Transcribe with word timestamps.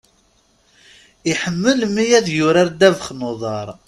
Iḥemmel 1.31 1.79
mmi 1.89 2.05
ad 2.17 2.27
yurar 2.35 2.67
ddabex 2.71 3.05
n 3.13 3.25
uḍar. 3.31 3.67